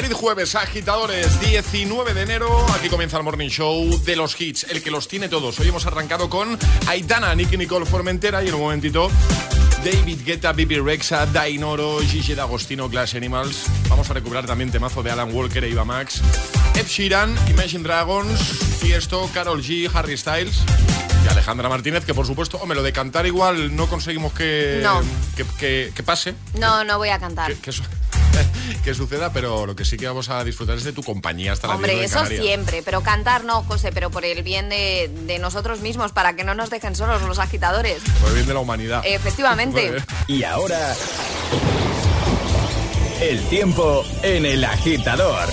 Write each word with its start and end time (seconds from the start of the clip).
Feliz 0.00 0.14
jueves, 0.16 0.54
agitadores, 0.54 1.38
19 1.40 2.14
de 2.14 2.22
enero. 2.22 2.66
Aquí 2.74 2.88
comienza 2.88 3.18
el 3.18 3.22
Morning 3.22 3.50
Show 3.50 4.02
de 4.02 4.16
los 4.16 4.40
hits, 4.40 4.64
el 4.70 4.82
que 4.82 4.90
los 4.90 5.06
tiene 5.08 5.28
todos. 5.28 5.60
Hoy 5.60 5.68
hemos 5.68 5.84
arrancado 5.84 6.30
con 6.30 6.58
Aitana, 6.86 7.34
Nicky 7.34 7.58
Nicole 7.58 7.84
Formentera 7.84 8.42
y 8.42 8.48
en 8.48 8.54
un 8.54 8.62
momentito 8.62 9.10
David 9.84 10.20
Guetta, 10.24 10.54
Bibi 10.54 10.78
Rexa, 10.78 11.26
Dainoro, 11.26 11.98
Gigi 12.00 12.34
D'Agostino, 12.34 12.88
Glass 12.88 13.14
Animals. 13.14 13.64
Vamos 13.90 14.08
a 14.08 14.14
recuperar 14.14 14.46
también 14.46 14.70
temazo 14.70 15.02
de 15.02 15.10
Alan 15.10 15.34
Walker 15.34 15.62
e 15.64 15.68
Iva 15.68 15.84
Max. 15.84 16.22
Ed 16.76 16.86
Sheeran, 16.86 17.36
Imagine 17.50 17.82
Dragons, 17.84 18.40
Fiesto, 18.80 19.28
Carol 19.34 19.62
G, 19.62 19.90
Harry 19.92 20.16
Styles 20.16 20.60
y 21.26 21.28
Alejandra 21.28 21.68
Martínez, 21.68 22.06
que 22.06 22.14
por 22.14 22.26
supuesto, 22.26 22.56
hombre, 22.56 22.74
lo 22.76 22.82
de 22.82 22.94
cantar 22.94 23.26
igual 23.26 23.76
no 23.76 23.86
conseguimos 23.86 24.32
que, 24.32 24.80
No. 24.82 25.02
que, 25.36 25.44
que- 25.58 25.92
que 25.94 26.02
pase, 26.02 26.34
No, 26.54 26.84
no 26.84 26.96
voy 26.96 27.10
a 27.10 27.18
cantar. 27.18 27.52
que, 27.56 27.70
su- 27.70 27.82
que 28.80 28.94
suceda, 28.94 29.32
pero 29.32 29.66
lo 29.66 29.76
que 29.76 29.84
sí 29.84 29.96
que 29.96 30.06
vamos 30.06 30.28
a 30.28 30.42
disfrutar 30.44 30.76
es 30.76 30.84
de 30.84 30.92
tu 30.92 31.02
compañía 31.02 31.52
hasta 31.52 31.68
la 31.68 31.74
Hombre, 31.74 32.04
eso 32.04 32.24
siempre, 32.26 32.82
pero 32.82 33.02
cantar 33.02 33.44
no, 33.44 33.62
José, 33.62 33.90
pero 33.92 34.10
por 34.10 34.24
el 34.24 34.42
bien 34.42 34.68
de, 34.68 35.10
de 35.26 35.38
nosotros 35.38 35.80
mismos, 35.80 36.12
para 36.12 36.34
que 36.34 36.44
no 36.44 36.54
nos 36.54 36.70
dejen 36.70 36.94
solos 36.94 37.22
los 37.22 37.38
agitadores. 37.38 38.02
Por 38.20 38.28
el 38.30 38.34
bien 38.36 38.46
de 38.46 38.54
la 38.54 38.60
humanidad. 38.60 39.02
Efectivamente. 39.04 39.92
Y 40.26 40.44
ahora, 40.44 40.94
el 43.20 43.42
tiempo 43.48 44.04
en 44.22 44.46
el 44.46 44.64
agitador. 44.64 45.48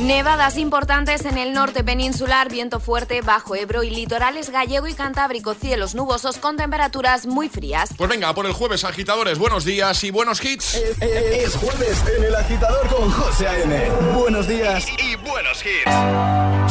Nevadas 0.00 0.56
importantes 0.58 1.24
en 1.24 1.38
el 1.38 1.52
norte 1.52 1.82
peninsular, 1.82 2.48
viento 2.48 2.78
fuerte 2.78 3.20
bajo 3.20 3.56
Ebro 3.56 3.82
y 3.82 3.90
litorales 3.90 4.50
gallego 4.50 4.86
y 4.86 4.94
cantábrico, 4.94 5.54
cielos 5.54 5.96
nubosos 5.96 6.38
con 6.38 6.56
temperaturas 6.56 7.26
muy 7.26 7.48
frías. 7.48 7.90
Pues 7.96 8.08
venga, 8.08 8.32
por 8.32 8.46
el 8.46 8.52
jueves, 8.52 8.84
agitadores, 8.84 9.38
buenos 9.38 9.64
días 9.64 10.04
y 10.04 10.12
buenos 10.12 10.44
hits. 10.44 10.74
Es 10.74 11.56
jueves 11.56 12.04
en 12.16 12.24
el 12.24 12.34
agitador 12.36 12.86
con 12.86 13.10
José 13.10 13.48
A.M. 13.48 13.90
Buenos 14.14 14.46
días 14.46 14.86
y, 15.02 15.16
buenos 15.16 15.64
hits. 15.64 15.90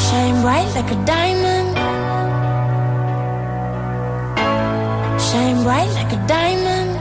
Shine 0.09 0.41
bright 0.41 0.73
like 0.73 0.89
a 0.89 1.05
diamond. 1.05 1.75
Shine 5.19 5.63
bright 5.63 5.89
like 5.95 6.13
a 6.13 6.27
diamond. 6.27 6.97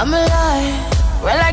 I'm 0.00 0.14
alive. 0.14 1.22
Well, 1.22 1.38
I 1.38 1.52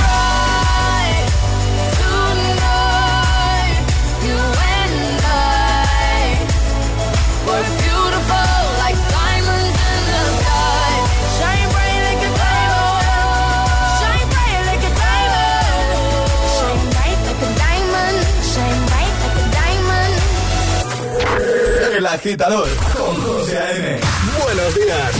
agitador 22.21 22.69
con 22.95 23.19
José 23.19 23.57
A.M. 23.57 23.99
Buenos 24.43 24.75
días. 24.75 25.11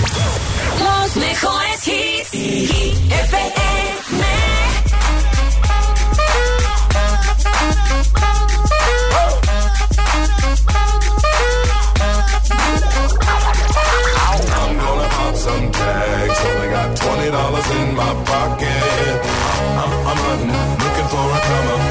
Los 0.80 1.16
mejores 1.16 1.88
hits. 1.88 2.32
Hit 2.32 3.12
FM. 3.12 3.62
I'm 14.54 14.78
gonna 14.78 15.10
pop 15.10 15.36
some 15.36 15.72
tags. 15.72 16.40
Only 16.46 16.70
got 16.70 16.98
twenty 16.98 17.32
dollars 17.32 17.70
in 17.80 17.96
my 17.96 18.14
pocket. 18.26 19.18
I'm, 19.82 19.92
I'm 20.10 20.20
hunting, 20.28 20.54
looking 20.84 21.08
for 21.10 21.26
a 21.26 21.40
come 21.48 21.91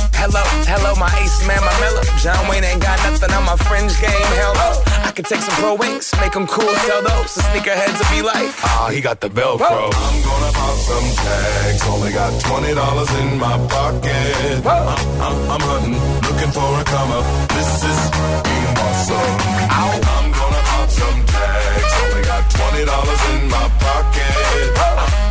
Hello, 0.21 0.45
hello, 0.69 0.93
my 1.01 1.09
ace 1.17 1.41
man, 1.47 1.57
my 1.65 1.73
mellow. 1.81 2.05
John 2.21 2.37
Wayne 2.47 2.63
ain't 2.63 2.79
got 2.79 3.01
nothing 3.01 3.33
on 3.33 3.43
my 3.43 3.57
fringe 3.65 3.97
game. 3.97 4.29
Hell 4.37 4.53
no. 4.53 4.69
I 5.01 5.09
could 5.09 5.25
take 5.25 5.41
some 5.41 5.55
pro 5.57 5.73
wings, 5.73 6.13
make 6.21 6.33
them 6.33 6.45
cool, 6.45 6.69
sell 6.85 7.01
those. 7.01 7.33
The 7.33 7.41
sneakerheads 7.49 7.97
will 7.97 8.11
be 8.13 8.21
like, 8.21 8.53
ah, 8.61 8.93
he 8.93 9.01
got 9.01 9.19
the 9.19 9.29
Velcro. 9.29 9.89
I'm 9.89 10.17
gonna 10.21 10.53
pop 10.53 10.77
some 10.77 11.09
tags. 11.25 11.81
Only 11.89 12.13
got 12.13 12.37
twenty 12.39 12.73
dollars 12.77 13.09
in 13.17 13.39
my 13.41 13.57
pocket. 13.65 14.61
I'm, 14.61 14.69
I'm, 14.69 14.93
uh, 14.93 15.25
uh, 15.25 15.53
I'm 15.57 15.63
hunting, 15.65 15.97
looking 15.97 16.51
for 16.53 16.69
a 16.69 16.83
come 16.85 17.11
up. 17.17 17.25
This 17.57 17.81
is 17.81 18.01
being 18.45 18.77
awesome. 18.77 19.33
I'm 19.73 20.29
gonna 20.37 20.61
pop 20.69 20.89
some 21.01 21.19
tags. 21.33 21.93
Only 21.97 22.21
got 22.29 22.45
twenty 22.45 22.85
dollars 22.85 23.21
in 23.33 23.49
my 23.49 23.65
pocket. 23.81 24.69
I'm, 24.85 25.30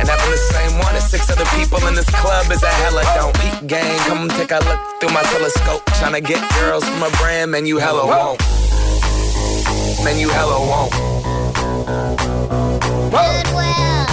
And 0.00 0.08
having 0.08 0.30
the 0.30 0.38
same 0.56 0.78
one 0.78 0.96
as 0.96 1.04
six 1.10 1.28
other 1.30 1.44
people 1.56 1.86
in 1.86 1.94
this 1.94 2.08
club 2.08 2.50
is 2.50 2.62
a 2.62 2.72
hella 2.82 3.04
don't. 3.14 3.34
Peak 3.36 3.68
gang, 3.68 3.98
come 4.08 4.28
take 4.30 4.50
a 4.50 4.60
look 4.64 4.80
through 4.98 5.12
my 5.12 5.22
telescope. 5.24 5.84
Tryna 6.00 6.24
get 6.24 6.40
girls 6.58 6.88
from 6.88 7.02
a 7.02 7.10
brand, 7.20 7.50
man, 7.50 7.66
you 7.66 7.76
hella 7.76 8.06
won't. 8.06 8.40
Man, 10.02 10.18
you 10.18 10.30
hella 10.30 10.58
won't. 10.58 10.92
Goodwill. 13.12 14.06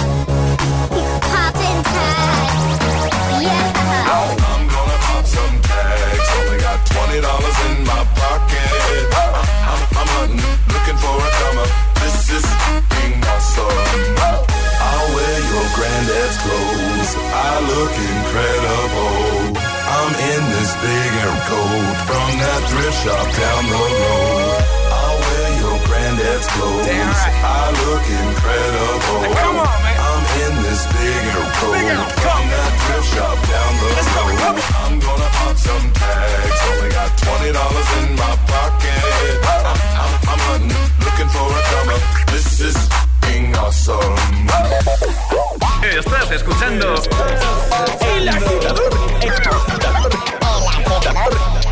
Poppin' 1.32 1.82
tags. 1.88 2.84
Yeah. 3.40 4.12
I'm 4.12 4.68
gonna 4.68 4.98
pop 5.08 5.24
some 5.24 5.56
tags. 5.62 6.28
Only 6.36 6.58
got 6.60 6.84
twenty 6.84 7.20
dollars 7.22 7.58
in 7.70 7.84
my 7.88 8.04
pocket. 8.20 8.68
I'm, 9.16 9.32
I'm, 9.72 9.80
I'm 9.96 10.08
hunting, 10.12 10.44
looking 10.68 10.98
for 11.00 11.16
a 11.16 11.30
come. 11.40 11.64
This 12.04 12.28
is 12.36 12.44
being 12.92 13.24
awesome. 13.24 14.17
I'll 16.28 16.34
wear 16.34 16.68
your 16.68 17.08
granddad's 17.08 17.08
clothes. 17.08 17.16
I 17.32 17.56
look 17.72 17.94
incredible. 17.96 19.56
I'm 19.88 20.12
in 20.12 20.42
this 20.52 20.72
big 20.76 21.10
air 21.24 21.36
coat 21.48 21.96
from 22.04 22.28
that 22.44 22.60
thrift 22.68 22.98
shop 23.02 23.26
down 23.32 23.62
the 23.64 23.80
road. 23.96 24.60
I'll 24.92 25.18
wear 25.24 25.48
your 25.60 25.78
granddad's 25.86 26.46
clothes. 26.48 26.86
Right. 26.86 27.32
I 27.44 27.72
look 27.80 28.04
incredible. 28.04 29.34
come 29.34 29.56
on, 29.56 29.82
man. 29.82 30.07
I'm 30.38 30.54
in 30.54 30.62
this 30.62 30.86
big 30.86 31.24
air 31.34 31.46
coat 31.58 31.74
from 32.22 32.42
that 32.54 32.72
thrift 32.86 33.08
shop 33.10 33.38
down 33.50 33.72
the 33.82 33.88
road. 33.90 34.62
I'm 34.78 34.94
gonna 35.00 35.30
pop 35.34 35.56
some 35.58 35.86
tags. 35.98 36.60
Only 36.70 36.90
got 36.94 37.10
twenty 37.18 37.50
dollars 37.52 37.88
in 37.98 38.08
my 38.14 38.34
pocket. 38.46 39.02
I'm, 39.42 39.66
I'm, 39.98 40.12
I'm 40.30 40.40
hunting, 40.46 40.78
looking 41.02 41.28
for 41.34 41.42
a 41.42 41.62
come 41.70 41.90
up. 41.90 42.02
This 42.30 42.60
is 42.60 42.78
being 43.22 43.54
awesome. 43.56 44.14
Estás 45.82 46.30
escuchando 46.30 46.94
El 48.00 48.28
Agitador. 48.28 48.92
El 49.22 49.32
Agitador. 49.32 50.12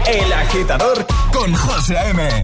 El 0.06 0.32
Agitador 0.32 1.06
con 1.32 1.54
José 1.54 1.96
A.M. 1.98 2.42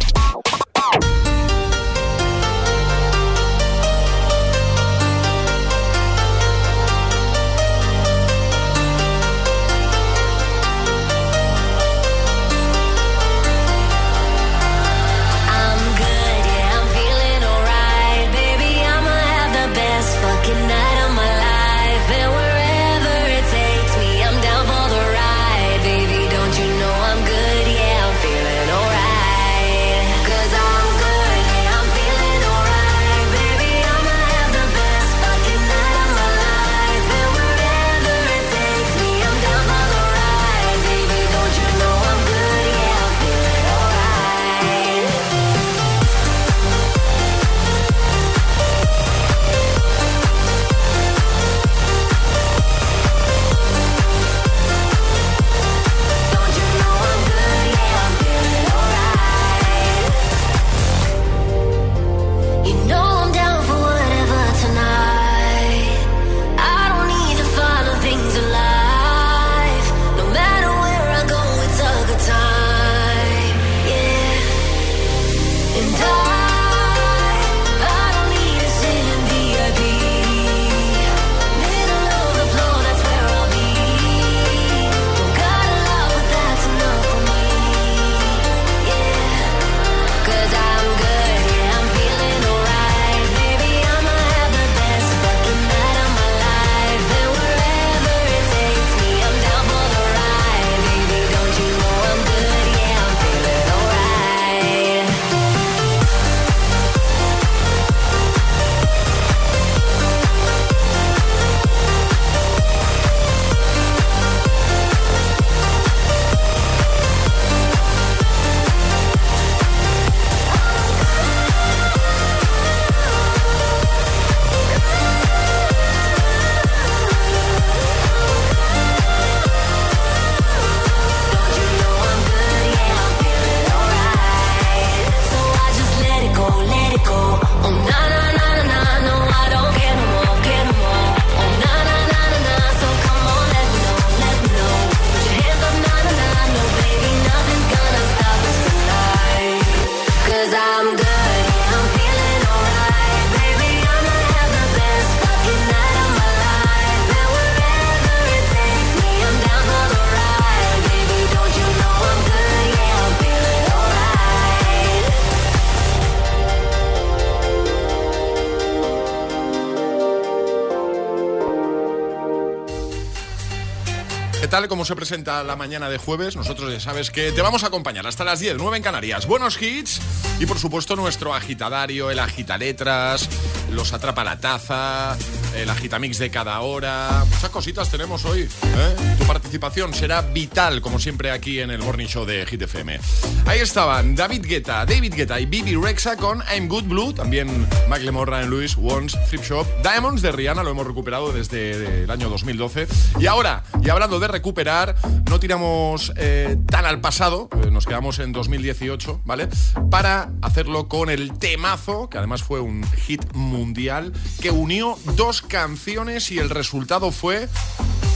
tal? 174.63 174.69
¿Cómo 174.69 174.85
se 174.85 174.95
presenta 174.95 175.43
la 175.43 175.57
mañana 175.57 175.89
de 175.89 175.99
jueves? 175.99 176.37
Nosotros 176.37 176.73
ya 176.73 176.81
sabes 176.81 177.11
que 177.11 177.33
te 177.33 177.43
vamos 177.43 177.65
a 177.65 177.69
acompañar 177.69 178.07
hasta 178.07 178.25
las 178.25 178.41
10, 178.41 178.57
9 178.59 178.77
en 178.77 178.83
Canarias. 178.83 179.27
Buenos 179.27 179.61
hits 179.61 180.01
Y 180.41 180.47
por 180.47 180.59
supuesto 180.59 180.95
nuestro 180.97 181.35
agitadario, 181.35 182.11
el 182.11 182.19
agitaletras, 182.19 183.29
los 183.71 183.93
atrapa 183.93 184.25
la 184.25 184.39
taza, 184.39 185.17
el 185.57 185.69
agitamix 185.71 186.19
de 186.19 186.31
cada 186.31 186.61
hora. 186.61 187.25
Muchas 187.31 187.51
cositas 187.51 187.91
tenemos 187.91 188.25
hoy. 188.25 188.43
¿eh? 188.43 188.97
Tu 189.19 189.25
participación 189.25 189.95
será 189.95 190.23
vital, 190.23 190.81
como 190.81 190.99
siempre, 190.99 191.31
aquí 191.31 191.61
en 191.61 191.71
el 191.71 191.81
Morning 191.81 192.07
Show 192.07 192.25
de 192.25 192.47
Hit 192.47 192.63
FM. 192.63 192.99
Ahí 193.47 193.61
estaban 193.61 194.15
David 194.15 194.47
Guetta, 194.47 194.87
David 194.87 195.15
Guetta 195.15 195.41
y 195.41 195.47
Bibi 195.47 195.75
Rexa 195.77 196.17
con 196.17 196.43
I'm 196.55 196.69
Good 196.69 196.85
Blue. 196.85 197.13
También 197.13 197.67
Macklemore, 197.89 198.31
Ryan 198.31 198.51
Lewis, 198.51 198.77
Once, 198.81 199.19
Thrift 199.29 199.45
Shop. 199.45 199.67
Diamonds 199.83 200.23
de 200.23 200.33
Rihanna 200.33 200.63
lo 200.63 200.71
hemos 200.71 200.87
recuperado 200.87 201.33
desde 201.33 202.05
el 202.05 202.11
año 202.11 202.29
2012. 202.29 202.87
Y 203.19 203.27
ahora, 203.27 203.65
y 203.83 203.91
hablando 203.91 204.19
de 204.19 204.29
recuperar, 204.29 204.97
no 205.29 205.39
tiramos 205.39 206.13
eh, 206.17 206.57
tan 206.67 206.87
al 206.87 207.01
pasado, 207.01 207.49
eh, 207.63 207.71
nos 207.71 207.87
quedamos 207.87 208.19
en 208.19 208.33
2018, 208.33 209.23
¿vale? 209.25 209.49
Para 209.91 210.31
hacerlo 210.41 210.89
con 210.89 211.11
el 211.11 211.39
temazo, 211.39 212.09
que 212.09 212.19
además 212.19 212.43
fue 212.43 212.61
un 212.61 212.85
hit 213.07 213.23
mundial, 213.35 214.13
que 214.41 214.51
unió 214.51 214.99
dos 215.17 215.42
canciones 215.43 216.31
y 216.31 216.39
el 216.39 216.51
resultado 216.51 217.13
fue 217.13 217.49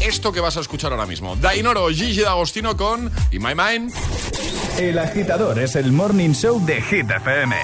esto 0.01 0.33
que 0.33 0.41
vas 0.41 0.57
a 0.57 0.61
escuchar 0.61 0.93
ahora 0.93 1.07
mismo. 1.07 1.37
Dainoro, 1.37 1.89
Gigi 1.89 2.21
D'Agostino 2.21 2.77
con 2.77 3.11
In 3.31 3.43
My 3.43 3.55
Mind. 3.55 3.93
El 4.79 4.99
agitador 4.99 5.59
es 5.59 5.77
el 5.77 5.93
morning 5.93 6.31
show 6.31 6.65
de 6.65 6.81
Hit 6.83 7.11
FM. 7.11 7.57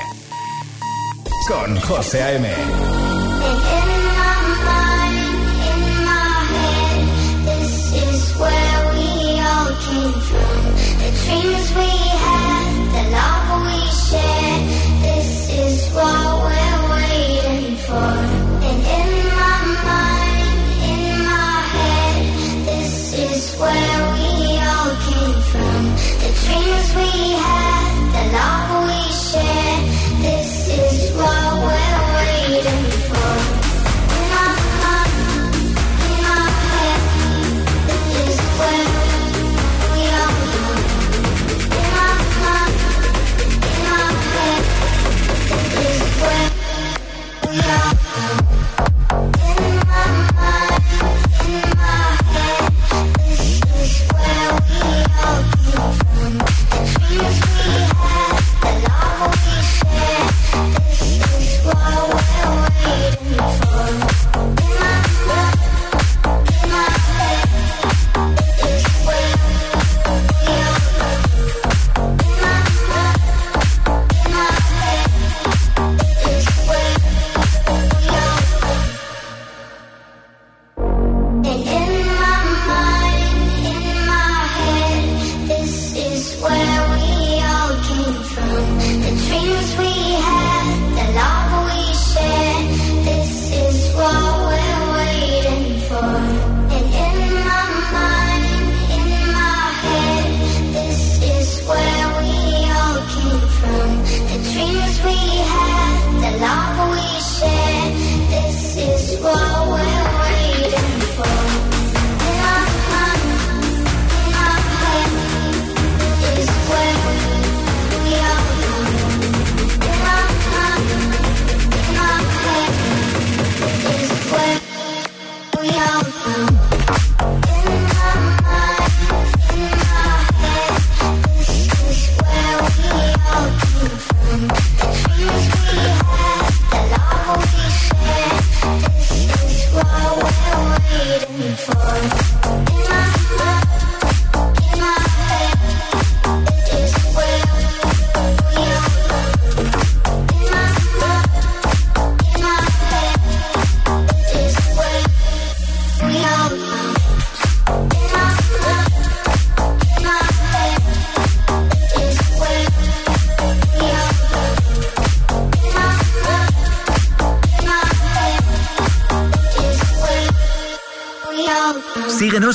Con 1.49 1.79
José 1.81 2.23
A.M. 2.23 3.82
love. 28.33 28.72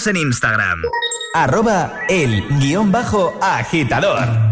En 0.05 0.17
Instagram. 0.17 0.83
Arroba 1.33 2.01
el 2.07 2.47
guion 2.59 2.91
bajo 2.91 3.33
agitador. 3.41 4.47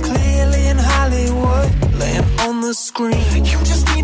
clearly 0.00 0.66
in 0.68 0.78
Hollywood, 0.78 1.68
laying 1.94 2.24
on 2.40 2.60
the 2.60 2.74
screen. 2.74 3.44
You 3.44 3.58
just 3.64 3.86
need 3.94 4.01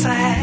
sad. 0.00 0.39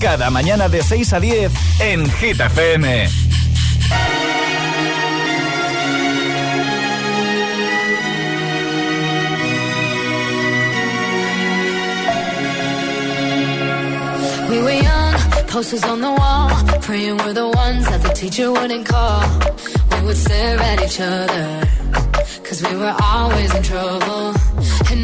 Cada 0.00 0.30
mañana 0.30 0.68
de 0.68 0.82
6 0.82 1.12
a 1.12 1.20
10 1.20 1.52
en 1.80 2.08
Hit 2.20 2.38
FM. 2.40 3.08
We 14.48 14.62
were 14.62 14.70
young, 14.70 15.14
posters 15.48 15.84
on 15.84 16.00
the 16.00 16.10
wall, 16.10 16.48
praying 16.80 17.16
we're 17.18 17.32
the 17.32 17.48
ones 17.48 17.84
that 17.88 18.02
the 18.02 18.10
teacher 18.14 18.52
wouldn't 18.52 18.86
call. 18.86 19.22
We 19.92 20.06
would 20.06 20.16
stare 20.16 20.58
at 20.60 20.80
each 20.80 21.00
other, 21.00 21.66
cause 22.44 22.62
we 22.62 22.76
were 22.76 22.94
always 23.02 23.52
in 23.52 23.62
trouble. 23.64 24.37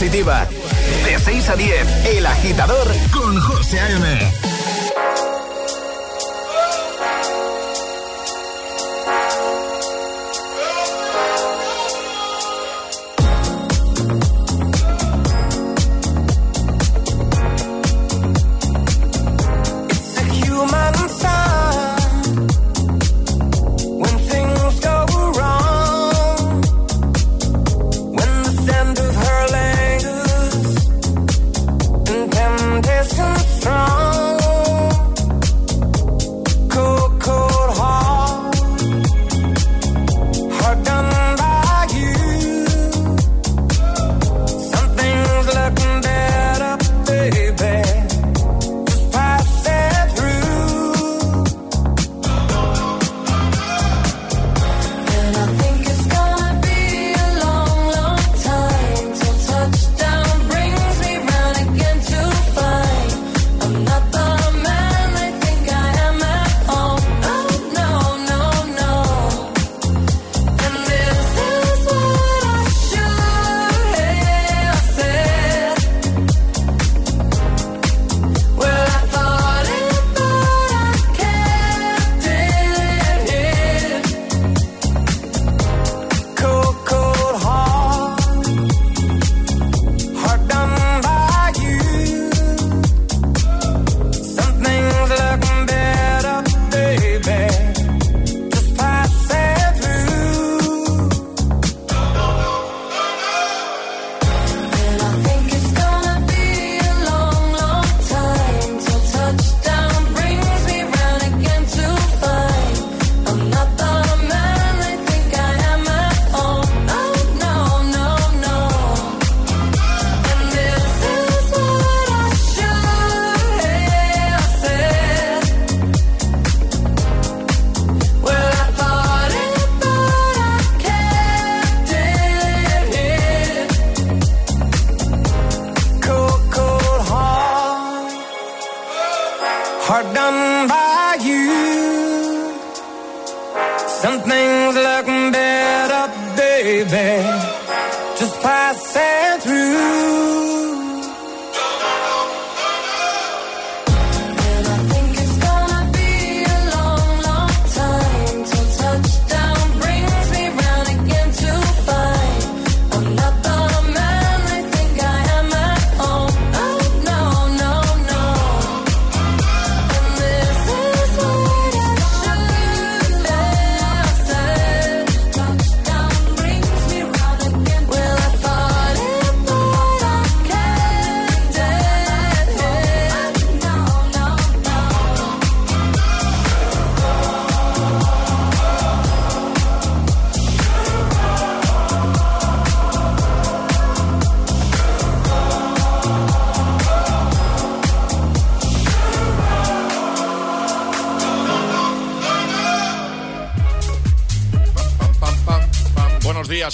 Positiva. 0.00 0.39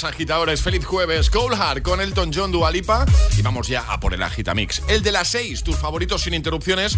Agitadores. 0.06 0.62
Feliz 0.62 0.84
jueves. 0.84 1.30
Cold 1.30 1.82
con 1.82 2.00
Elton 2.00 2.30
John 2.34 2.52
Dualipa. 2.52 3.04
Y 3.36 3.42
vamos 3.42 3.68
ya 3.68 3.92
a 3.92 4.00
por 4.00 4.14
el 4.14 4.22
Agitamix. 4.22 4.82
El 4.88 5.02
de 5.02 5.12
las 5.12 5.28
6, 5.28 5.62
tus 5.62 5.76
favoritos 5.76 6.22
sin 6.22 6.34
interrupciones. 6.34 6.96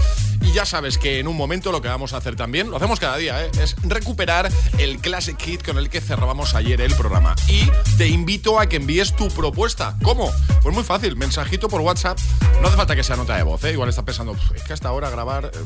Y 0.49 0.53
ya 0.53 0.65
sabes 0.65 0.97
que 0.97 1.19
en 1.19 1.29
un 1.29 1.37
momento 1.37 1.71
lo 1.73 1.83
que 1.83 1.89
vamos 1.89 2.15
a 2.15 2.17
hacer 2.17 2.35
también, 2.35 2.71
lo 2.71 2.79
hacemos 2.79 2.99
cada 2.99 3.19
día, 3.19 3.45
¿eh? 3.45 3.51
es 3.61 3.77
recuperar 3.83 4.51
el 4.79 4.99
Classic 4.99 5.37
Kit 5.37 5.63
con 5.63 5.77
el 5.77 5.91
que 5.91 6.01
cerrábamos 6.01 6.55
ayer 6.55 6.81
el 6.81 6.95
programa. 6.95 7.37
Y 7.49 7.71
te 7.99 8.09
invito 8.09 8.59
a 8.59 8.67
que 8.67 8.77
envíes 8.77 9.15
tu 9.15 9.29
propuesta. 9.29 9.97
¿Cómo? 10.03 10.33
Pues 10.63 10.75
muy 10.75 10.85
fácil, 10.85 11.17
mensajito 11.17 11.69
por 11.69 11.83
WhatsApp. 11.83 12.19
No 12.63 12.69
hace 12.69 12.79
falta 12.79 12.97
que 12.97 13.05
sea 13.05 13.17
nota 13.17 13.37
de 13.37 13.43
voz, 13.43 13.63
¿eh? 13.65 13.73
Igual 13.73 13.91
estás 13.91 14.05
pensando, 14.07 14.33
"Pf, 14.33 14.57
es 14.57 14.63
que 14.63 14.73
hasta 14.73 14.89
ahora 14.89 15.11
grabar 15.11 15.51
eh, 15.53 15.59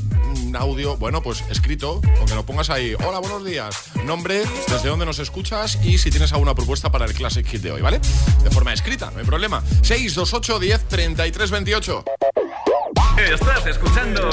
un 0.45 0.57
audio, 0.57 0.97
bueno, 0.97 1.23
pues 1.23 1.45
escrito, 1.49 2.01
con 2.19 2.27
que 2.27 2.35
lo 2.35 2.45
pongas 2.45 2.69
ahí. 2.69 2.95
Hola, 3.07 3.21
buenos 3.21 3.45
días. 3.45 3.77
Nombre, 4.05 4.43
desde 4.67 4.89
dónde 4.89 5.07
nos 5.07 5.21
escuchas 5.21 5.79
y 5.85 5.99
si 5.99 6.11
tienes 6.11 6.33
alguna 6.33 6.57
propuesta 6.57 6.91
para 6.91 7.05
el 7.05 7.15
Classic 7.15 7.47
Hit 7.47 7.63
de 7.63 7.71
hoy, 7.71 7.83
¿vale? 7.83 8.01
De 8.43 8.51
forma 8.51 8.73
escrita, 8.73 9.13
no 9.13 9.21
hay 9.21 9.25
problema. 9.25 9.63
628 9.83 10.59
10 10.59 10.89
33 10.89 11.51
28. 11.53 12.05
Estás 13.19 13.67
escuchando 13.67 14.31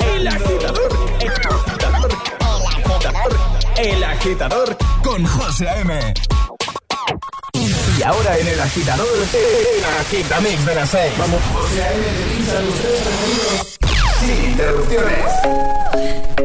El 0.00 0.26
agitador, 0.26 0.88
el 1.20 1.30
agitador, 1.30 2.10
el 2.56 2.66
agitador, 2.66 3.36
el 3.76 4.04
agitador 4.04 4.76
con 5.02 5.24
José 5.24 5.68
A.M. 5.68 6.14
Y 7.52 8.02
ahora 8.02 8.38
en 8.38 8.48
el 8.48 8.60
agitador, 8.60 9.06
el 9.32 9.84
agitamix 10.00 10.66
de 10.66 10.74
las 10.74 10.90
6. 10.90 11.12
Vamos, 11.18 11.40
José 11.54 11.82
A.M. 11.82 12.04
preferidos 12.86 13.78
sin 14.20 14.50
interrupciones. 14.50 16.35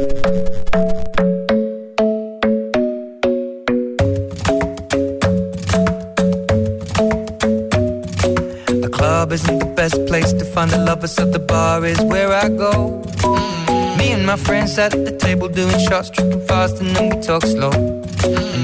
Best 9.82 10.06
place 10.06 10.32
to 10.32 10.46
find 10.46 10.70
the 10.70 10.78
lovers, 10.78 11.12
so 11.12 11.26
the 11.26 11.40
bar 11.40 11.84
is 11.84 12.00
where 12.02 12.32
I 12.32 12.50
go. 12.50 13.02
Mm. 13.26 13.98
Me 13.98 14.12
and 14.12 14.24
my 14.28 14.38
friends 14.38 14.76
sat 14.76 14.94
at 14.94 15.06
the 15.06 15.16
table 15.26 15.48
doing 15.50 15.80
shots, 15.88 16.12
tripping 16.12 16.46
fast, 16.46 16.80
and 16.82 16.90
then 16.96 17.06
we 17.10 17.18
talk 17.30 17.44
slow. 17.56 17.74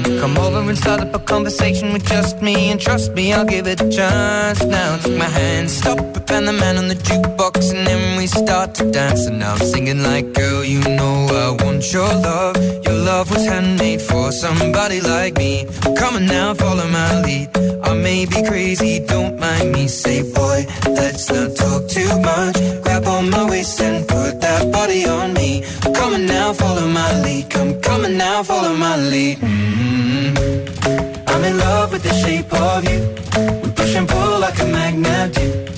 You 0.04 0.20
come 0.22 0.38
over 0.38 0.60
and 0.70 0.78
start 0.78 1.00
up 1.00 1.12
a 1.12 1.18
conversation 1.18 1.92
with 1.92 2.04
just 2.06 2.40
me, 2.40 2.70
and 2.70 2.80
trust 2.80 3.14
me, 3.14 3.32
I'll 3.32 3.44
give 3.44 3.66
it 3.66 3.80
a 3.80 3.88
chance. 3.90 4.62
Now 4.62 4.96
take 4.98 5.18
my 5.18 5.30
hand, 5.38 5.68
stop 5.68 6.17
it, 6.30 6.36
and 6.36 6.48
the 6.48 6.52
man 6.52 6.76
on 6.76 6.88
the 6.88 6.94
jukebox, 6.94 7.74
and 7.74 7.86
then 7.86 8.16
we 8.16 8.26
start 8.26 8.74
to 8.76 8.90
dance. 8.90 9.26
And 9.26 9.38
now 9.38 9.54
I'm 9.54 9.58
singing 9.58 10.02
like, 10.02 10.32
girl, 10.32 10.64
you 10.64 10.80
know 10.80 11.26
I 11.26 11.64
want 11.64 11.92
your 11.92 12.08
love. 12.08 12.56
Your 12.84 12.94
love 12.94 13.30
was 13.30 13.44
handmade 13.46 14.02
for 14.02 14.32
somebody 14.32 15.00
like 15.00 15.36
me. 15.36 15.66
Come 15.96 16.16
on 16.16 16.26
now, 16.26 16.54
follow 16.54 16.86
my 16.88 17.20
lead. 17.22 17.48
I 17.82 17.94
may 17.94 18.26
be 18.26 18.42
crazy, 18.42 19.00
don't 19.00 19.38
mind 19.38 19.72
me. 19.72 19.88
Say, 19.88 20.22
boy, 20.32 20.66
let's 20.86 21.30
not 21.30 21.56
talk 21.56 21.88
too 21.88 22.20
much. 22.20 22.56
Grab 22.82 23.06
on 23.06 23.30
my 23.30 23.48
waist 23.48 23.80
and 23.80 24.06
put 24.06 24.40
that 24.40 24.72
body 24.72 25.06
on 25.06 25.32
me. 25.34 25.64
Come 25.94 26.14
on 26.14 26.26
now, 26.26 26.52
follow 26.52 26.86
my 26.88 27.22
lead. 27.22 27.50
Come, 27.50 27.80
come 27.80 28.04
on 28.04 28.16
now, 28.16 28.42
follow 28.42 28.74
my 28.74 28.96
lead. 28.96 29.38
mm 29.38 31.28
I'm 31.28 31.44
in 31.44 31.58
love 31.58 31.92
with 31.92 32.02
the 32.02 32.14
shape 32.14 32.52
of 32.52 32.84
you. 32.84 33.00
We 33.62 33.70
push 33.72 33.94
and 33.94 34.08
pull 34.08 34.40
like 34.40 34.58
a 34.60 34.66
magnet 34.66 35.34
do. 35.34 35.77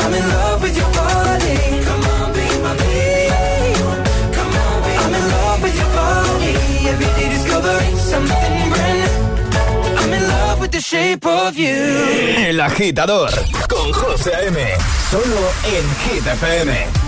I'm 0.00 0.14
in 0.14 0.28
love 0.28 0.62
with 0.62 0.76
your 0.76 0.90
body. 0.92 1.56
Come 1.84 2.04
on. 2.04 2.32
Come 4.36 4.54
on, 4.64 4.82
I'm 5.02 5.14
in 5.14 5.24
love 5.36 5.62
with 5.62 5.76
your 5.76 5.90
body. 5.96 6.52
Something 7.98 8.70
brand. 8.70 9.10
I'm 9.98 10.12
in 10.12 10.22
love 10.28 10.60
with 10.60 10.72
the 10.72 10.80
shape 10.80 11.26
of 11.26 11.56
you. 11.56 11.74
El 12.46 12.60
agitador 12.60 13.30
con 13.68 13.92
José 13.92 14.34
A.M. 14.34 14.58
Solo 15.10 15.52
en 15.64 15.84
Hit 16.04 16.26
FM. 16.26 17.07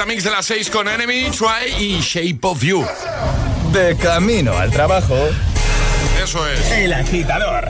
El 0.00 0.04
agitamix 0.04 0.24
de 0.24 0.30
las 0.30 0.46
6 0.46 0.70
con 0.70 0.88
Enemy, 0.88 1.30
Try 1.30 1.74
y 1.78 2.00
Shape 2.00 2.38
of 2.44 2.62
You. 2.62 2.86
De 3.70 3.94
camino 3.98 4.56
al 4.56 4.70
trabajo. 4.70 5.14
Eso 6.24 6.48
es. 6.48 6.70
El 6.70 6.94
agitador. 6.94 7.68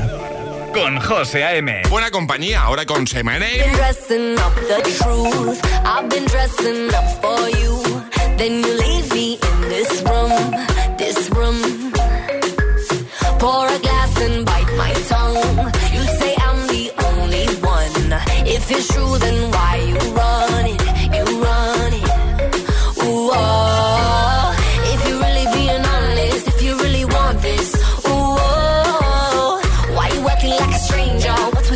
Con 0.72 1.00
José 1.00 1.42
A.M. 1.42 1.82
Buena 1.90 2.12
compañía, 2.12 2.62
ahora 2.62 2.86
con 2.86 2.98
been 2.98 3.06
Semane. 3.08 3.48
dressing 3.74 4.38
up 4.38 4.54
the 4.68 4.80
truth. 5.02 5.60
I've 5.84 6.08
been 6.08 6.24
dressing 6.26 6.94
up 6.94 7.20
for 7.20 7.48
you. 7.58 7.82
Then 8.36 8.62
you 8.62 8.74
leave 8.78 9.12
me 9.12 9.32
in 9.34 9.68
this 9.68 10.00
room, 10.04 10.30
this 10.98 11.28
room. 11.30 11.92
Pour 13.40 13.66
a 13.66 13.78
glass 13.80 14.16
and 14.22 14.46
bite 14.46 14.72
my 14.76 14.92
tongue. 15.08 15.72
You 15.92 16.02
say 16.20 16.36
I'm 16.38 16.64
the 16.68 16.92
only 17.06 17.46
one. 17.60 18.12
If 18.46 18.70
it's 18.70 18.86
true, 18.86 19.18
then 19.18 19.50
why 19.50 19.78
you 19.84 20.19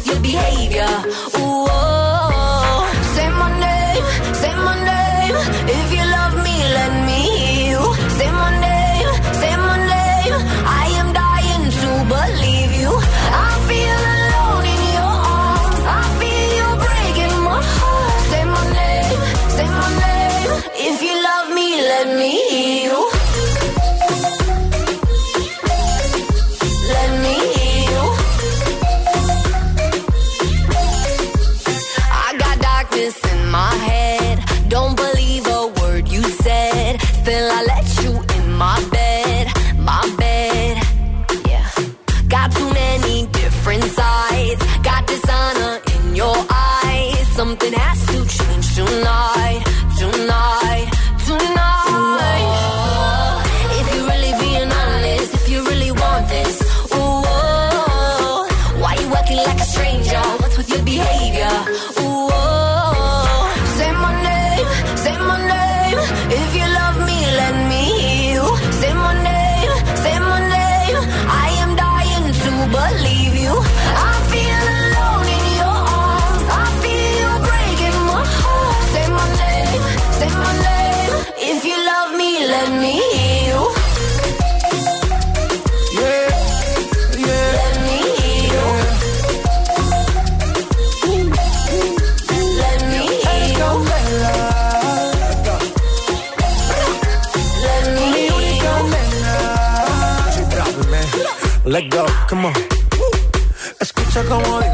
your 0.07 0.21
behavior? 0.21 0.87
Ooh, 1.39 1.44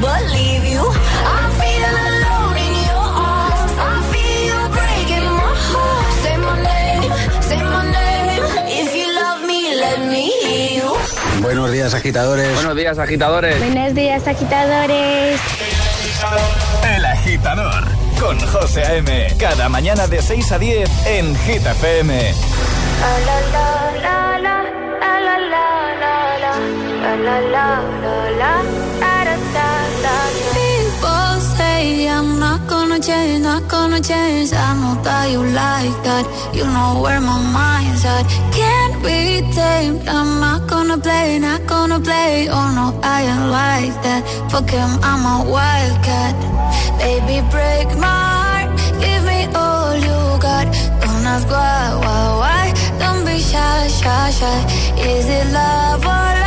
Believe 0.00 0.64
you. 0.74 0.82
I 0.82 1.42
feel 1.60 1.92
alone 2.08 2.56
in 2.66 2.74
your 2.88 3.08
arms. 3.36 3.72
I 3.90 3.92
feel 4.12 4.38
you 4.50 4.60
breaking 4.76 5.28
my 5.40 5.52
heart. 5.70 6.12
Say 6.22 6.36
my 6.48 6.56
name, 6.70 7.12
say 7.48 7.60
my 7.74 7.82
name. 7.98 8.42
If 8.80 8.88
you 8.96 9.06
love 9.22 9.40
me, 9.46 9.60
let 9.84 9.98
me 10.12 10.24
hear 10.42 10.80
you. 10.80 10.90
Buenos 11.42 11.70
días, 11.72 11.94
agitadores. 11.94 12.54
Buenos 12.54 12.76
días, 12.76 12.98
agitadores. 12.98 13.58
Buenos 13.58 13.94
días, 13.94 14.26
agitadores. 14.26 15.40
El 16.94 17.04
agitador 17.04 17.84
con 18.18 18.38
José 18.48 18.82
A.M. 18.84 19.28
Cada 19.38 19.68
mañana 19.68 20.06
de 20.06 20.20
6 20.20 20.52
a 20.52 20.58
10 20.58 21.06
en 21.06 21.36
Hit 21.36 21.64
FM. 21.66 22.34
People 27.10 29.09
gonna 32.70 33.00
change, 33.00 33.42
not 33.42 33.68
gonna 33.68 34.00
change. 34.00 34.52
I 34.52 34.68
know 34.80 34.94
that 35.02 35.30
you 35.32 35.42
like 35.42 35.96
that. 36.06 36.24
You 36.54 36.64
know 36.74 37.02
where 37.02 37.20
my 37.20 37.38
mind's 37.58 38.04
at. 38.04 38.24
Can't 38.58 38.96
be 39.02 39.42
tamed. 39.58 40.08
I'm 40.08 40.30
not 40.44 40.70
gonna 40.70 40.96
play, 40.96 41.38
not 41.40 41.66
gonna 41.66 41.98
play. 41.98 42.48
Oh 42.48 42.68
no, 42.78 42.86
I 43.02 43.18
ain't 43.32 43.46
like 43.60 43.96
that. 44.04 44.22
Fuck 44.50 44.70
him, 44.70 44.92
I'm 45.10 45.22
a 45.34 45.36
wildcat. 45.54 46.34
Baby, 47.02 47.36
break 47.54 47.88
my 48.06 48.20
heart. 48.36 48.70
Give 49.02 49.22
me 49.30 49.40
all 49.62 49.92
you 50.06 50.18
got. 50.46 50.66
Don't 51.02 51.24
ask 51.34 51.48
why, 51.50 51.82
why, 52.02 52.22
why. 52.42 52.64
Don't 53.00 53.24
be 53.26 53.36
shy, 53.50 53.88
shy, 53.98 54.30
shy. 54.38 54.58
Is 55.10 55.26
it 55.38 55.46
love 55.52 56.06
or 56.06 56.39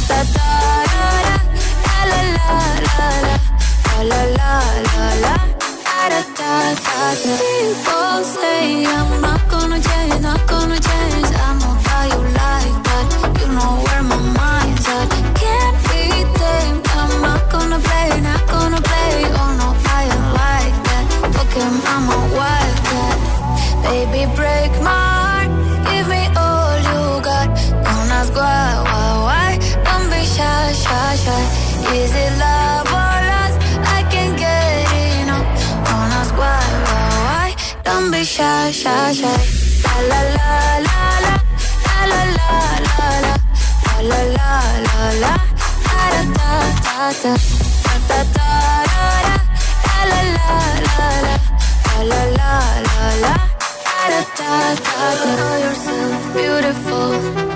da 0.08 0.18
da 0.18 0.22
da 0.24 0.48
la 2.10 2.20
la 2.20 2.24
la 2.24 2.24
la 2.24 3.10
la 4.04 4.20
la 4.20 4.44
la 4.44 5.08
la 5.24 5.36
da 5.36 6.08
da 6.08 6.52
da 6.84 7.10
da 7.14 7.34
People 7.38 8.24
say 8.24 8.84
I'm 8.86 9.20
not 9.20 9.42
gonna 9.50 9.80
change, 9.80 10.20
not 10.20 10.46
gonna 10.48 10.78
change. 10.78 11.28
I 11.46 11.48
know 11.60 11.74
how 11.86 12.04
you 12.12 12.20
shy, 30.36 30.72
shy, 30.84 31.16
shy. 31.24 31.42
Is 32.00 32.12
it 32.24 32.32
love 32.44 32.88
or 33.00 33.16
lust? 33.30 33.58
I 33.96 34.00
can't 34.12 34.36
get 34.42 34.92
enough. 35.22 35.46
Don't 35.86 36.12
ask 36.20 36.32
why, 36.40 36.64
why, 36.86 37.06
why. 37.26 37.48
Don't 37.86 38.08
be 38.10 38.22
shy, 38.24 38.70
shy, 38.72 39.12
shy. 39.20 39.38
La 39.84 39.98
la 40.10 40.20
la 40.38 40.50
la 40.86 41.00
la 41.24 41.34
la 42.10 42.22
la 42.36 42.38
la 42.38 42.50
la 42.86 43.08
la 43.26 43.40
la 44.10 44.20
la 44.22 44.46
la 44.46 44.52
la 44.86 45.06
la 45.22 45.34
da 45.88 46.04
da 46.14 46.42
da 46.42 47.12
da 47.12 47.30
da 47.30 47.34
da 48.08 48.18
da 48.18 48.20
da 48.20 48.22
da 48.24 49.02
la 49.94 50.20
la 50.20 50.22
la 50.24 50.40
la 50.84 51.08
la 52.10 52.10
la 52.10 52.22
la 52.38 52.52
la 52.88 53.08
la 53.24 53.34
da 54.10 54.20
da 54.38 54.52
da 54.84 55.06
da 55.20 55.30
Know 55.38 55.54
yourself 55.64 56.20
beautiful 56.34 57.53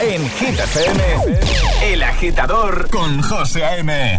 En 0.00 0.30
Hit 0.30 0.58
FM, 0.58 1.00
El 1.82 2.02
agitador 2.02 2.88
con 2.90 3.22
José 3.22 3.64
A.M. 3.64 4.18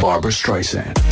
Barbara 0.00 0.30
Streisand. 0.30 1.11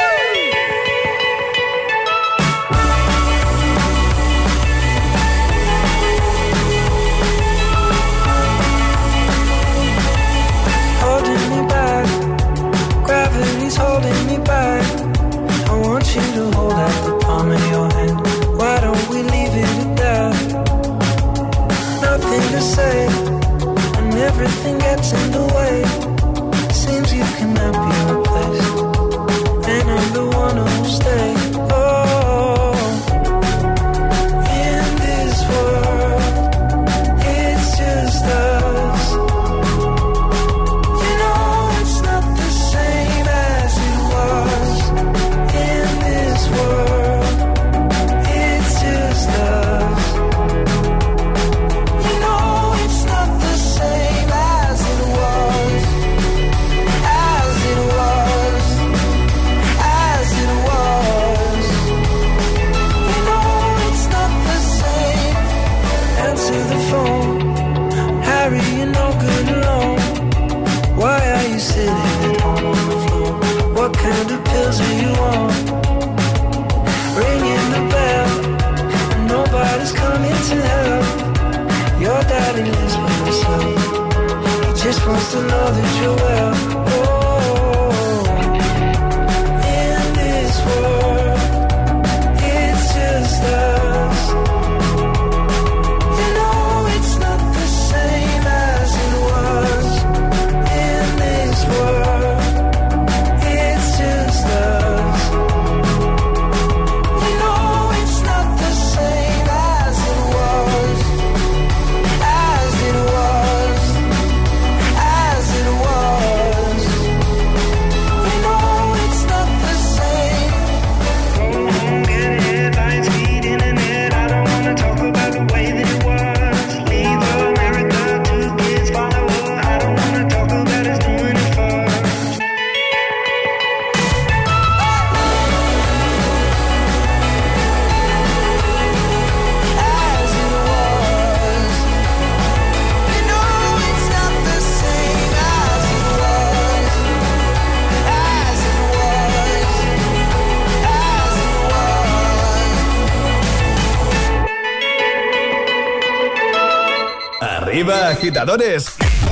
agitadores. 158.31 158.85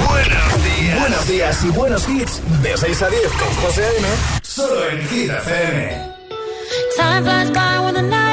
Buenos 0.09 0.63
días. 0.63 0.99
Buenos 0.99 1.27
días 1.27 1.63
y 1.63 1.69
buenos 1.69 2.09
hits. 2.09 2.41
De 2.61 2.75
6 2.75 3.01
a 3.01 3.09
10 3.09 3.21
con 3.31 3.53
José 3.63 3.85
A.M. 3.85 4.07
Solo 4.43 4.89
en 4.89 5.07
Hit 5.07 5.31
FM. 5.31 6.09
Time 6.97 7.23
flies 7.23 7.51
by 7.51 7.79
when 7.79 7.93
the 7.93 8.01
night 8.01 8.28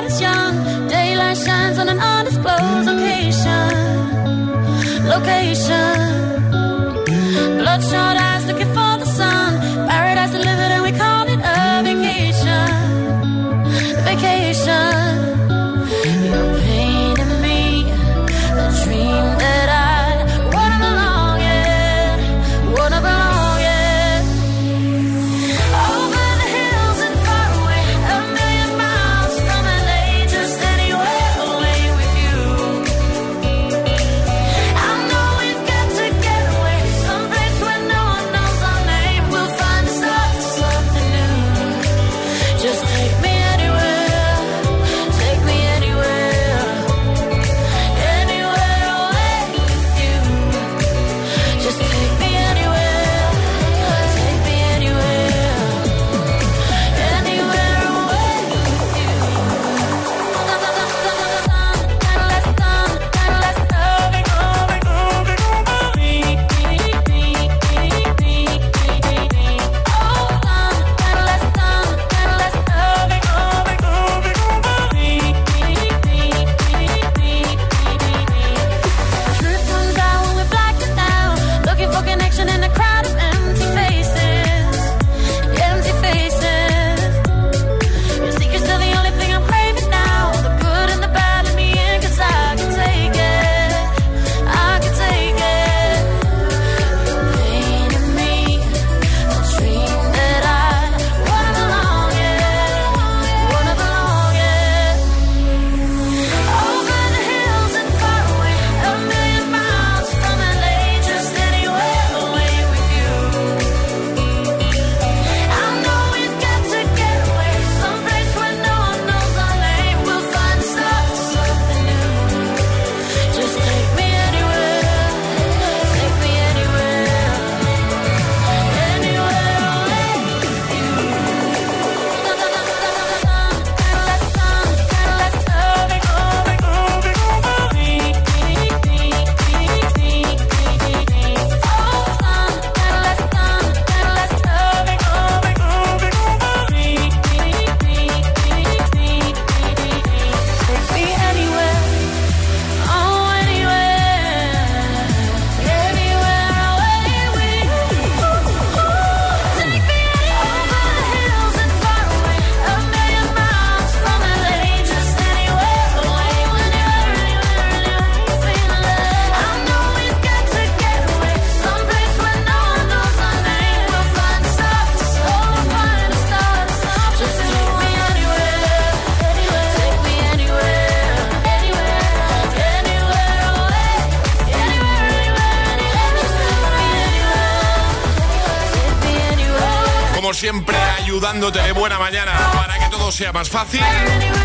mañana 191.99 192.33
para 192.55 192.79
que 192.79 192.87
todo 192.91 193.11
sea 193.13 193.33
más 193.33 193.49
fácil. 193.49 193.81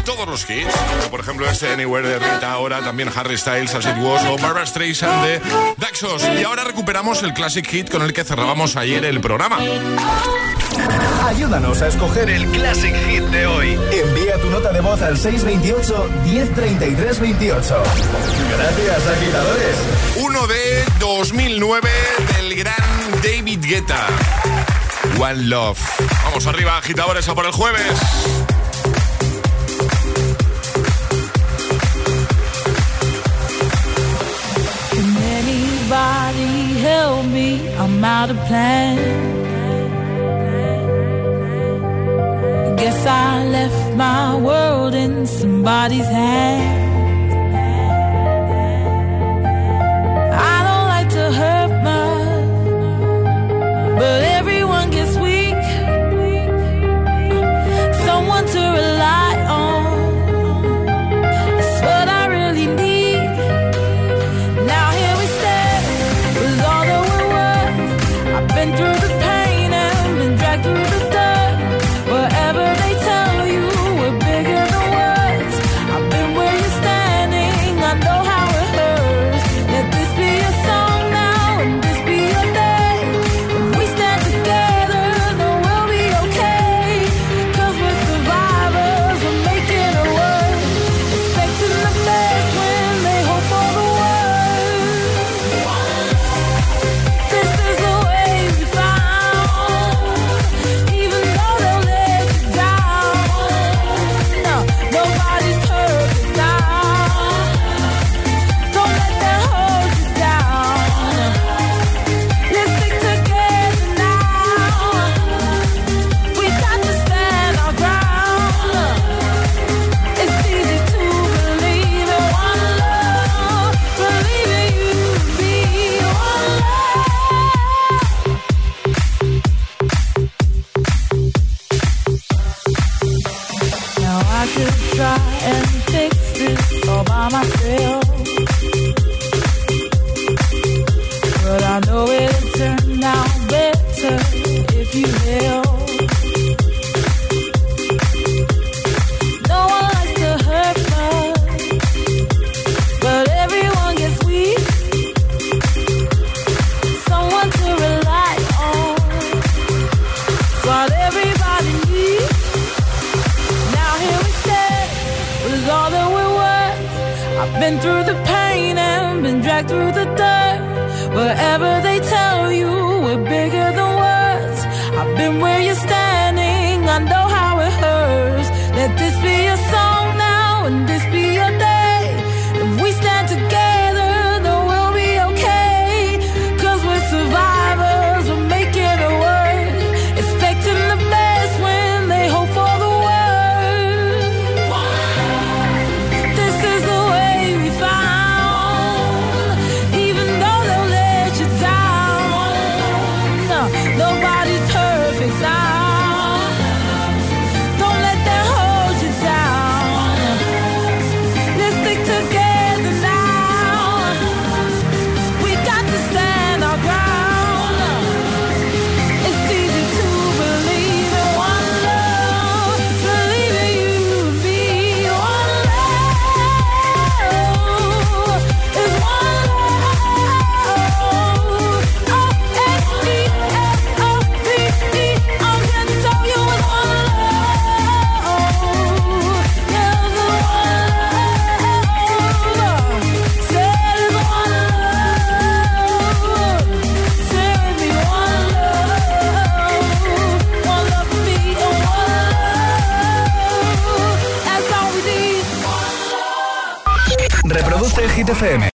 Todos 0.05 0.27
los 0.27 0.49
hits, 0.49 0.73
como 0.73 1.09
por 1.09 1.19
ejemplo 1.19 1.49
este 1.49 1.71
Anywhere 1.71 2.07
de 2.07 2.19
Rita 2.19 2.51
ahora, 2.51 2.81
también 2.81 3.09
Harry 3.15 3.37
Styles, 3.37 3.73
As 3.75 3.85
It 3.85 3.97
Was 3.97 4.23
o 4.25 4.37
Barbara 4.37 4.65
Streisand 4.65 5.25
de 5.25 5.41
Daxos. 5.77 6.23
Y 6.39 6.43
ahora 6.43 6.63
recuperamos 6.63 7.23
el 7.23 7.33
classic 7.33 7.67
hit 7.67 7.89
con 7.89 8.01
el 8.01 8.13
que 8.13 8.23
cerrábamos 8.23 8.75
ayer 8.75 9.03
el 9.05 9.21
programa. 9.21 9.57
Ayúdanos 11.27 11.81
a 11.81 11.87
escoger 11.87 12.29
el 12.29 12.45
classic 12.47 12.95
hit 13.07 13.23
de 13.23 13.47
hoy. 13.47 13.79
Envía 13.91 14.37
tu 14.41 14.49
nota 14.49 14.71
de 14.71 14.81
voz 14.81 15.01
al 15.01 15.17
628 15.17 16.09
103328. 16.25 17.83
Gracias, 18.57 19.07
agitadores. 19.07 19.75
Uno 20.17 20.47
de 20.47 20.83
2009 20.99 21.89
del 22.37 22.55
gran 22.55 23.21
David 23.23 23.59
Guetta. 23.61 24.07
One 25.19 25.49
Love. 25.49 25.79
Vamos 26.23 26.45
arriba, 26.47 26.77
agitadores, 26.77 27.27
a 27.27 27.35
por 27.35 27.45
el 27.45 27.51
jueves. 27.51 27.99
Can 34.91 35.17
anybody 35.17 36.79
help 36.79 37.25
me? 37.25 37.69
I'm 37.77 38.03
out 38.03 38.29
of 38.29 38.37
plan. 38.47 38.97
Guess 42.77 43.05
I 43.05 43.45
left 43.45 43.95
my 43.95 44.35
world 44.37 44.95
in 44.95 45.25
somebody's 45.27 46.07
hand. 46.07 46.70